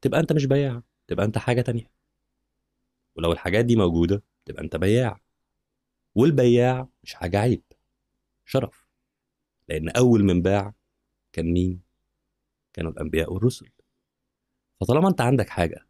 تبقى 0.02 0.20
أنت 0.20 0.34
مش 0.34 0.46
بياع 0.46 0.84
تبقى 1.08 1.26
أنت 1.26 1.38
حاجة 1.38 1.62
تانية. 1.62 1.92
ولو 3.16 3.32
الحاجات 3.32 3.66
دي 3.66 3.76
موجودة 3.76 4.24
تبقى 4.46 4.64
أنت 4.64 4.76
بياع. 4.76 5.20
والبياع 6.18 6.88
مش 7.04 7.14
حاجة 7.14 7.40
عيب 7.40 7.64
شرف. 8.46 8.88
لأن 9.68 9.90
أول 9.90 10.24
من 10.24 10.42
باع 10.42 10.74
كان 11.32 11.54
مين؟ 11.54 11.82
كانوا 12.74 12.92
الأنبياء 12.92 13.34
والرسل. 13.34 13.70
فطالما 14.82 15.10
أنت 15.10 15.22
عندك 15.22 15.50
حاجة 15.50 15.88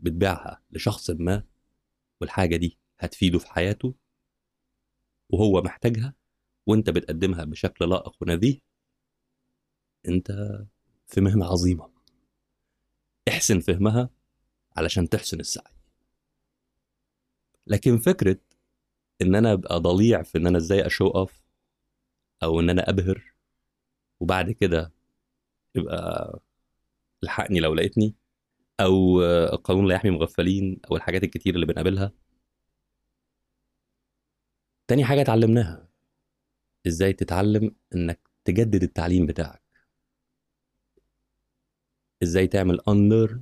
بتبيعها 0.00 0.62
لشخص 0.70 1.10
ما 1.10 1.44
والحاجة 2.20 2.56
دي 2.56 2.78
هتفيده 2.98 3.38
في 3.38 3.46
حياته 3.50 3.94
وهو 5.28 5.62
محتاجها 5.62 6.14
وأنت 6.66 6.90
بتقدمها 6.90 7.44
بشكل 7.44 7.90
لائق 7.90 8.16
ونزيه 8.22 8.58
أنت 10.08 10.32
في 11.06 11.20
مهنة 11.20 11.46
عظيمة. 11.46 11.90
احسن 13.28 13.60
فهمها 13.60 14.10
علشان 14.76 15.08
تحسن 15.08 15.40
السعي. 15.40 15.72
لكن 17.66 17.98
فكرة 17.98 18.38
إن 19.22 19.34
أنا 19.34 19.52
أبقى 19.52 19.80
ضليع 19.80 20.22
في 20.22 20.38
إن 20.38 20.46
أنا 20.46 20.58
إزاي 20.58 20.86
اشو 20.86 21.08
اوف 21.08 21.42
أو 22.42 22.60
إن 22.60 22.70
أنا 22.70 22.90
أبهر 22.90 23.34
وبعد 24.20 24.50
كده 24.50 24.92
يبقى 25.74 26.40
الحقني 27.22 27.60
لو 27.60 27.74
لقيتني 27.74 28.14
أو 28.80 29.22
القانون 29.22 29.86
لا 29.88 29.94
يحمي 29.94 30.10
مغفلين 30.10 30.80
أو 30.90 30.96
الحاجات 30.96 31.24
الكتير 31.24 31.54
اللي 31.54 31.66
بنقابلها. 31.66 32.12
تاني 34.88 35.04
حاجة 35.04 35.20
اتعلمناها 35.20 35.88
إزاي 36.86 37.12
تتعلم 37.12 37.74
إنك 37.94 38.20
تجدد 38.44 38.82
التعليم 38.82 39.26
بتاعك. 39.26 39.62
إزاي 42.22 42.46
تعمل 42.46 42.80
unlearn 42.80 43.38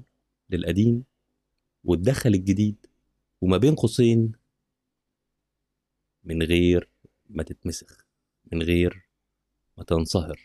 للقديم 0.51 1.05
وتدخل 1.85 2.31
الجديد 2.31 2.87
وما 3.41 3.57
بين 3.57 3.75
قوسين 3.75 4.33
من 6.29 6.43
غير 6.43 6.89
ما 7.31 7.43
تتمسخ 7.43 8.07
من 8.53 8.63
غير 8.63 9.09
ما 9.79 9.85
تنصهر. 9.85 10.41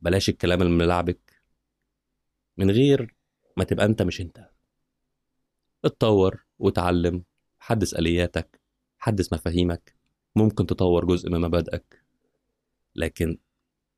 بلاش 0.00 0.28
الكلام 0.28 0.62
الملعبك 0.62 1.42
من 2.56 2.70
غير 2.70 3.14
ما 3.56 3.64
تبقى 3.64 3.86
انت 3.86 4.02
مش 4.02 4.20
انت. 4.20 4.50
اتطور 5.84 6.44
وتعلم 6.58 7.24
حدث 7.58 7.94
آلياتك 7.94 8.60
حدث 8.98 9.32
مفاهيمك 9.32 9.94
ممكن 10.36 10.66
تطور 10.66 11.04
جزء 11.04 11.30
من 11.30 11.40
مبادئك. 11.40 12.04
لكن 12.94 13.38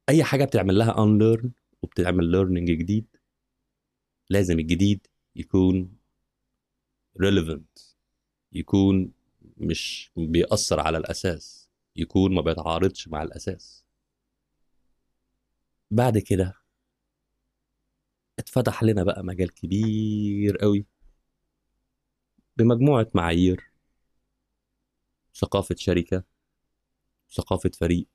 أي 0.08 0.24
حاجة 0.24 0.44
بتعمل 0.44 0.78
لها 0.78 0.92
unlearn 0.92 1.48
وبتعمل 1.82 2.32
learning 2.32 2.64
جديد 2.78 3.06
لازم 4.28 4.58
الجديد 4.58 5.06
يكون 5.36 5.96
relevant 7.22 7.82
يكون 8.52 9.12
مش 9.60 10.12
بيأثر 10.16 10.80
على 10.80 10.98
الأساس 10.98 11.70
يكون 11.96 12.34
ما 12.34 12.40
بيتعارضش 12.42 13.08
مع 13.08 13.22
الأساس. 13.22 13.84
بعد 15.90 16.18
كده 16.18 16.54
اتفتح 18.38 18.82
لنا 18.82 19.04
بقى 19.04 19.24
مجال 19.24 19.54
كبير 19.54 20.56
قوي 20.56 20.86
بمجموعة 22.56 23.10
معايير. 23.14 23.70
ثقافة 25.34 25.74
شركة 25.78 26.24
ثقافة 27.30 27.70
فريق. 27.80 28.08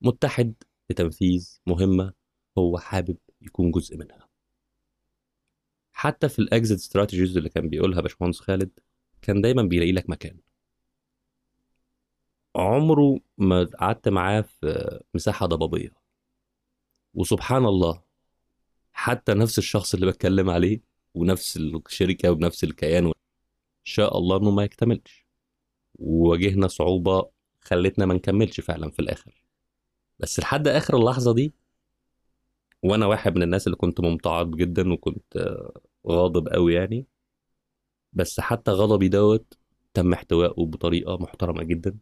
متحد 0.00 0.54
لتنفيذ 0.90 1.60
مهمة 1.66 2.12
هو 2.58 2.78
حابب 2.78 3.16
يكون 3.40 3.70
جزء 3.70 3.96
منها. 3.96 4.28
حتى 5.92 6.28
في 6.28 6.38
الاكزit 6.42 6.72
استراتيجيز 6.72 7.36
اللي 7.36 7.48
كان 7.48 7.68
بيقولها 7.68 8.00
باشمهندس 8.00 8.40
خالد 8.40 8.80
كان 9.22 9.40
دايما 9.40 9.62
بيلاقي 9.62 9.92
لك 9.92 10.10
مكان. 10.10 10.38
عمره 12.56 13.20
ما 13.38 13.64
قعدت 13.64 14.08
معاه 14.08 14.40
في 14.40 15.00
مساحة 15.14 15.46
ضبابية. 15.46 15.92
وسبحان 17.14 17.64
الله 17.66 18.02
حتى 18.92 19.34
نفس 19.34 19.58
الشخص 19.58 19.94
اللي 19.94 20.06
بتكلم 20.06 20.50
عليه 20.50 20.80
ونفس 21.14 21.56
الشركة 21.56 22.30
ونفس 22.32 22.64
الكيان 22.64 23.06
إن 23.06 23.12
شاء 23.84 24.18
الله 24.18 24.36
إنه 24.36 24.50
ما 24.50 24.64
يكتملش. 24.64 25.26
وواجهنا 25.94 26.68
صعوبة 26.68 27.30
خلتنا 27.60 28.06
ما 28.06 28.14
نكملش 28.14 28.60
فعلا 28.60 28.90
في 28.90 28.98
الآخر. 28.98 29.42
بس 30.18 30.40
لحد 30.40 30.68
آخر 30.68 30.96
اللحظة 30.96 31.34
دي 31.34 31.54
وأنا 32.82 33.06
واحد 33.06 33.36
من 33.36 33.42
الناس 33.42 33.66
اللي 33.66 33.76
كنت 33.76 34.00
ممتعض 34.00 34.56
جدا 34.56 34.92
وكنت 34.92 35.58
غاضب 36.08 36.48
قوي 36.48 36.74
يعني 36.74 37.06
بس 38.12 38.40
حتى 38.40 38.70
غضبي 38.70 39.08
دوت 39.08 39.58
تم 39.94 40.12
احتوائه 40.12 40.66
بطريقة 40.66 41.16
محترمة 41.18 41.62
جدا. 41.62 41.98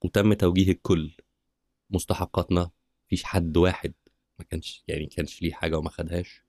وتم 0.00 0.32
توجيه 0.34 0.72
الكل. 0.72 1.16
مستحقاتنا. 1.90 2.70
مفيش 3.06 3.24
حد 3.24 3.56
واحد 3.56 3.94
ما 4.38 4.44
كانش 4.44 4.84
يعني 4.88 5.06
كانش 5.06 5.42
ليه 5.42 5.52
حاجة 5.52 5.78
وما 5.78 5.90
خدهاش. 5.90 6.44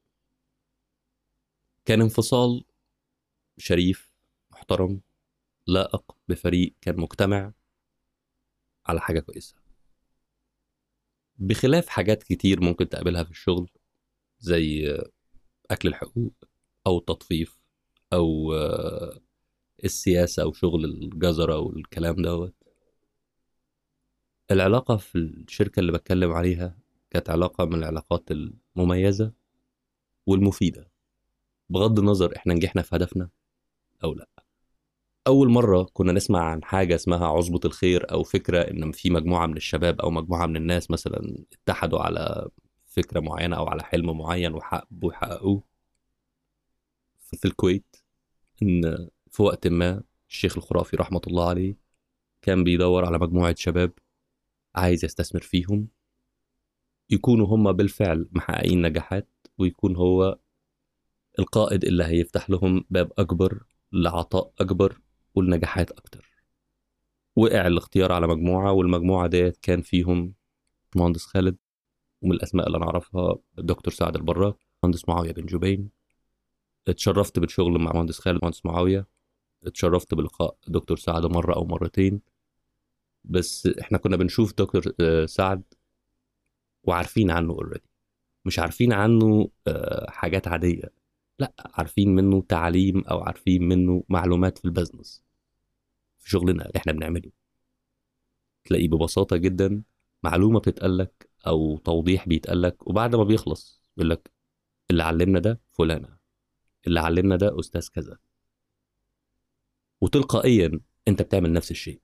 كان 1.85 2.01
انفصال 2.01 2.65
شريف 3.57 4.13
محترم 4.51 5.01
لائق 5.67 6.15
بفريق 6.27 6.75
كان 6.81 6.97
مجتمع 6.99 7.53
على 8.85 9.01
حاجة 9.01 9.19
كويسة. 9.19 9.55
بخلاف 11.37 11.87
حاجات 11.89 12.23
كتير 12.23 12.61
ممكن 12.61 12.89
تقابلها 12.89 13.23
في 13.23 13.31
الشغل 13.31 13.69
زي 14.39 14.97
أكل 15.71 15.87
الحقوق 15.89 16.33
أو 16.89 16.97
التطفيف 16.97 17.59
أو 18.13 18.53
آه، 18.53 19.19
السياسة 19.83 20.43
أو 20.43 20.53
شغل 20.53 20.85
الجزرة 20.85 21.59
والكلام 21.59 22.15
دوت. 22.15 22.53
العلاقة 24.51 24.97
في 24.97 25.15
الشركة 25.17 25.79
اللي 25.79 25.91
بتكلم 25.91 26.31
عليها 26.31 26.77
كانت 27.09 27.29
علاقة 27.29 27.65
من 27.65 27.75
العلاقات 27.75 28.29
المميزة 28.31 29.33
والمفيدة 30.27 30.91
بغض 31.69 31.99
النظر 31.99 32.35
إحنا 32.35 32.53
نجحنا 32.53 32.81
في 32.81 32.95
هدفنا 32.95 33.29
أو 34.03 34.13
لأ. 34.13 34.27
أول 35.27 35.49
مرة 35.49 35.83
كنا 35.93 36.11
نسمع 36.11 36.39
عن 36.43 36.63
حاجة 36.63 36.95
اسمها 36.95 37.27
عصبة 37.27 37.59
الخير 37.65 38.11
أو 38.11 38.23
فكرة 38.23 38.61
إن 38.61 38.91
في 38.91 39.09
مجموعة 39.09 39.47
من 39.47 39.57
الشباب 39.57 40.01
أو 40.01 40.11
مجموعة 40.11 40.45
من 40.45 40.55
الناس 40.55 40.91
مثلا 40.91 41.45
اتحدوا 41.53 41.99
على 41.99 42.49
فكرة 42.85 43.19
معينة 43.19 43.57
أو 43.57 43.67
على 43.67 43.83
حلم 43.83 44.17
معين 44.17 44.53
وحبوا 44.53 45.11
يحققوه 45.13 45.68
في 47.35 47.45
الكويت 47.45 47.95
إن 48.63 49.09
في 49.31 49.43
وقت 49.43 49.67
ما 49.67 50.03
الشيخ 50.29 50.57
الخرافي 50.57 50.95
رحمة 50.97 51.21
الله 51.27 51.49
عليه 51.49 51.77
كان 52.41 52.63
بيدور 52.63 53.05
على 53.05 53.19
مجموعة 53.19 53.55
شباب 53.57 53.91
عايز 54.75 55.05
يستثمر 55.05 55.41
فيهم 55.41 55.87
يكونوا 57.09 57.47
هم 57.47 57.71
بالفعل 57.71 58.29
محققين 58.31 58.81
نجاحات 58.81 59.29
ويكون 59.57 59.95
هو 59.95 60.39
القائد 61.39 61.85
اللي 61.85 62.03
هيفتح 62.03 62.49
لهم 62.49 62.85
باب 62.89 63.11
أكبر 63.17 63.63
لعطاء 63.91 64.51
أكبر 64.59 65.01
والنجاحات 65.35 65.91
أكتر. 65.91 66.29
وقع 67.35 67.67
الاختيار 67.67 68.11
على 68.11 68.27
مجموعة 68.27 68.71
والمجموعة 68.71 69.27
ديت 69.27 69.57
كان 69.57 69.81
فيهم 69.81 70.33
مهندس 70.95 71.25
خالد 71.25 71.57
ومن 72.21 72.31
الأسماء 72.31 72.67
اللي 72.67 72.77
أنا 72.77 72.85
أعرفها 72.85 73.35
الدكتور 73.59 73.93
سعد 73.93 74.15
البراك 74.15 74.55
مهندس 74.83 75.09
معاوية 75.09 75.31
بن 75.31 75.45
جبين 75.45 75.89
اتشرفت 76.89 77.39
بالشغل 77.39 77.79
مع 77.81 77.91
مهندس 77.93 78.19
خالد 78.19 78.39
مهندس 78.43 78.65
معاوية. 78.65 79.07
اتشرفت 79.63 80.13
بلقاء 80.13 80.57
دكتور 80.67 80.97
سعد 80.97 81.25
مرة 81.25 81.55
أو 81.55 81.65
مرتين. 81.65 82.21
بس 83.23 83.67
إحنا 83.67 83.97
كنا 83.97 84.17
بنشوف 84.17 84.53
دكتور 84.57 84.83
آه، 85.01 85.25
سعد 85.25 85.63
وعارفين 86.83 87.31
عنه 87.31 87.53
already 87.53 87.83
مش 88.45 88.59
عارفين 88.59 88.93
عنه 88.93 89.49
آه، 89.67 90.11
حاجات 90.11 90.47
عادية. 90.47 90.93
لا 91.39 91.53
عارفين 91.73 92.15
منه 92.15 92.41
تعليم 92.49 93.03
أو 93.05 93.19
عارفين 93.21 93.63
منه 93.67 94.03
معلومات 94.09 94.57
في 94.57 94.65
ال 94.65 94.72
business 94.72 95.23
في 96.19 96.29
شغلنا 96.29 96.65
اللي 96.65 96.73
إحنا 96.77 96.91
بنعمله. 96.93 97.31
تلاقيه 98.65 98.87
ببساطة 98.89 99.37
جدا 99.37 99.83
معلومة 100.23 100.59
بتتقالك 100.59 101.29
أو 101.47 101.77
توضيح 101.77 102.27
بيتقالك 102.27 102.87
وبعد 102.87 103.15
ما 103.15 103.23
بيخلص 103.23 103.83
يقول 103.97 104.09
لك 104.09 104.31
اللي 104.91 105.03
علمنا 105.03 105.39
ده 105.39 105.61
فلانة. 105.73 106.18
اللي 106.87 106.99
علمنا 106.99 107.35
ده 107.35 107.59
أستاذ 107.59 107.87
كذا. 107.89 108.17
وتلقائيا 110.01 110.79
أنت 111.07 111.21
بتعمل 111.21 111.53
نفس 111.53 111.71
الشيء. 111.71 112.01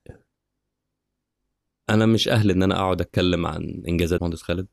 أنا 1.90 2.06
مش 2.06 2.28
أهل 2.28 2.50
إن 2.50 2.62
أنا 2.62 2.74
أقعد 2.76 3.00
أتكلم 3.00 3.46
عن 3.46 3.82
انجازات 3.88 4.22
مهندس 4.22 4.42
خالد 4.42 4.68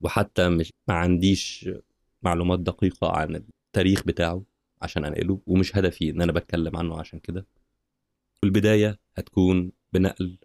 وحتى 0.00 0.48
مش 0.48 0.72
ما 0.88 0.94
عنديش 0.94 1.68
معلومات 2.22 2.60
دقيقة 2.60 3.16
عن 3.16 3.36
التاريخ 3.36 4.04
بتاعه 4.04 4.42
عشان 4.82 5.04
أنقله 5.04 5.40
ومش 5.46 5.76
هدفي 5.76 6.10
إن 6.10 6.22
أنا 6.22 6.32
بتكلم 6.32 6.76
عنه 6.76 6.98
عشان 6.98 7.18
كده. 7.18 7.46
البداية 8.44 8.98
هتكون 9.16 9.72
بنقل 9.92 10.38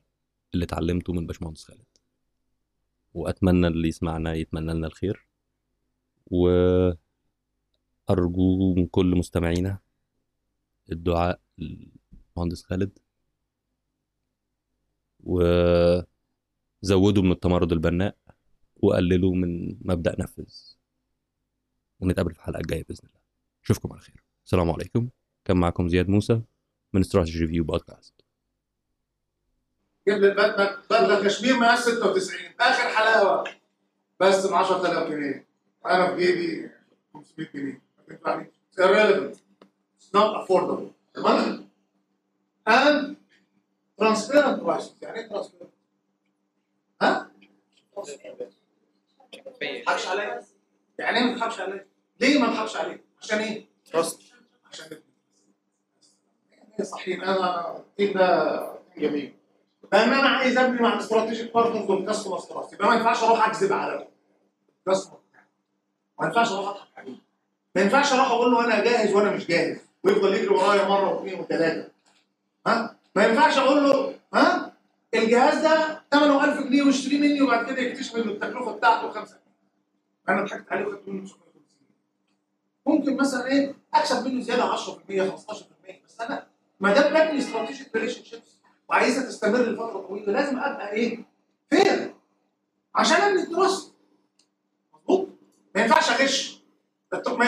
اللي 0.53 0.65
اتعلمته 0.65 1.13
من 1.13 1.27
باشمهندس 1.27 1.63
خالد. 1.63 1.85
وأتمنى 3.13 3.67
اللي 3.67 3.87
يسمعنا 3.87 4.33
يتمنى 4.33 4.73
لنا 4.73 4.87
الخير. 4.87 5.27
وارجو 8.11 8.73
من 8.73 8.87
كل 8.87 9.15
مستمعينا 9.15 9.79
الدعاء 10.91 11.39
للمهندس 11.57 12.63
خالد. 12.63 12.99
وزودوا 15.23 16.03
من 17.23 17.31
التمرد 17.31 17.71
البناء 17.71 18.15
وقللوا 18.75 19.35
من 19.35 19.77
مبدأ 19.81 20.15
نفذ. 20.19 20.53
ونتقابل 21.99 22.33
في 22.33 22.39
الحلقة 22.39 22.59
الجاية 22.59 22.83
بإذن 22.83 23.07
الله. 23.07 23.21
أشوفكم 23.63 23.93
على 23.93 24.01
خير. 24.01 24.23
السلام 24.45 24.71
عليكم. 24.71 25.09
كان 25.45 25.57
معكم 25.57 25.89
زياد 25.89 26.09
موسى 26.09 26.41
من 26.93 27.01
استراتيجي 27.01 27.39
ريفيو 27.39 27.63
بودكاست 27.63 28.13
بدلك 30.07 30.79
بدلك 30.89 31.25
كشمير 31.25 31.59
مقاس 31.59 31.79
96 31.79 32.39
آخر 32.59 32.89
حلاوة. 32.89 33.43
بس 34.19 34.45
ب 34.45 34.53
10000 34.53 35.09
جنيه. 35.09 35.47
أنا 35.85 36.15
في 36.15 36.25
جيبي 36.25 36.69
500 37.13 37.47
جنيه. 37.55 37.81
It's 38.25 38.77
irrelevant. 38.77 39.41
It's 39.97 40.11
not 40.13 40.29
affordable. 40.41 40.93
تمام 41.13 41.67
and 42.67 43.15
transparent 43.99 44.63
prices. 44.63 44.93
يعني 45.01 45.19
إيه 45.19 45.29
transparent؟ 45.29 45.71
ها؟ 47.01 47.31
ما 47.97 48.03
تضحكش 49.83 50.07
عليا 50.07 50.41
يعني 50.99 51.17
إيه 51.17 51.23
ما 51.25 51.35
تضحكش 51.35 51.59
عليا؟ 51.59 51.87
ليه 52.19 52.39
ما 52.39 52.47
تضحكش 52.47 52.75
عليا؟ 52.77 52.99
عشان 53.21 53.39
إيه؟ 53.39 53.65
trust 53.85 54.21
عشان 54.71 55.01
صحيح. 56.83 57.23
أنا 57.23 57.77
ال 57.77 57.84
team 57.84 58.13
ده 58.13 58.71
جميل. 58.97 59.33
لأن 59.93 60.09
أنا 60.13 60.29
عايز 60.29 60.57
أبني 60.57 60.81
مع 60.81 60.93
ال 60.93 60.99
strategic 60.99 61.53
partners 61.53 61.89
وال 61.89 61.99
customer 61.99 62.39
trust 62.39 62.73
يبقى 62.73 62.87
ما 62.87 62.95
ينفعش 62.95 63.23
أروح 63.23 63.47
أكذب 63.47 63.73
على 63.73 64.07
ال 64.79 64.84
customer 64.84 65.19
ما 66.19 66.25
ينفعش 66.27 66.51
أروح 66.51 66.67
أضحك 66.69 66.97
عليه. 66.97 67.17
ما 67.75 67.81
ينفعش 67.81 68.13
أروح 68.13 68.27
أقول 68.31 68.51
له 68.51 68.65
أنا 68.65 68.83
جاهز 68.83 69.13
وأنا 69.13 69.31
مش 69.31 69.47
جاهز 69.47 69.77
ويفضل 70.03 70.33
يجري 70.33 70.47
ورايا 70.47 70.87
مرة 70.87 71.09
واثنين 71.15 71.39
وثلاثة. 71.39 71.89
ها؟ 72.67 72.95
ما 73.15 73.25
ينفعش 73.25 73.57
أقول 73.57 73.83
له 73.83 74.15
ها؟ 74.33 74.73
الجهاز 75.13 75.63
ده 75.63 76.01
ثمنه 76.11 76.43
1000 76.43 76.63
جنيه 76.67 76.83
واشتريه 76.83 77.19
مني 77.19 77.41
وبعد 77.41 77.65
كده 77.65 77.81
يكتشف 77.81 78.15
إن 78.15 78.29
التكلفة 78.29 78.71
بتاعته 78.71 79.09
5 79.11 79.31
جنيه. 79.31 79.41
أنا 80.29 80.45
ضحكت 80.45 80.71
عليه 80.71 80.85
وخدت 80.85 81.07
منه 81.07 81.21
950 81.25 81.41
ممكن 82.85 83.17
مثلا 83.17 83.45
إيه؟ 83.47 83.75
أكسب 83.93 84.27
منه 84.27 84.41
زيادة 84.43 84.75
10% 84.75 84.77
15% 84.77 84.85
بس 86.07 86.21
أنا 86.21 86.47
ما 86.79 86.93
دام 86.93 87.13
ببني 87.13 87.39
strategic 87.39 87.95
relationships 87.95 88.57
وعايزها 88.89 89.23
تستمر 89.23 89.57
لفترة 89.59 89.99
طويلة 90.07 90.33
لازم 90.33 90.59
أبقى 90.59 90.91
إيه؟ 90.91 91.19
fair 91.69 92.13
عشان 92.95 93.17
ابني 93.17 93.41
ال 93.43 93.51
trust 93.51 93.93
مظبوط؟ 94.93 95.27
ما 95.75 95.81
ينفعش 95.81 96.09
أغش. 96.11 96.60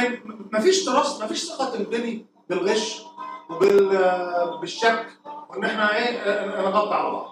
ين- 0.03 0.49
ما 0.51 0.59
فيش 0.59 0.85
trust 0.85 1.21
ما 1.21 1.27
فيش 1.27 1.43
ثقة 1.45 1.69
تنبني 1.69 2.25
بالغش 2.49 3.01
وبالشك 3.49 5.05
وإن 5.49 5.63
إحنا 5.63 5.95
إيه 5.97 6.61
نغطي 6.61 6.95
على 6.95 7.11
بعض. 7.11 7.31